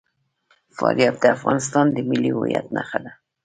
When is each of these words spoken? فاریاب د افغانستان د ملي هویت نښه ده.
فاریاب 0.77 1.15
د 1.21 1.25
افغانستان 1.35 1.85
د 1.91 1.97
ملي 2.09 2.31
هویت 2.35 2.65
نښه 2.75 2.99
ده. 3.03 3.11